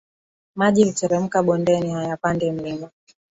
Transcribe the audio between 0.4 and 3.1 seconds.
Maji huteremka bondeni, hayapandi mlima